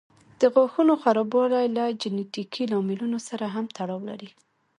د 0.39 0.41
غاښونو 0.53 0.93
خرابوالی 1.03 1.65
له 1.77 1.85
جینيټیکي 2.01 2.63
لاملونو 2.71 3.19
سره 3.29 3.45
هم 3.55 3.65
تړاو 3.77 3.99
لري. 4.09 4.29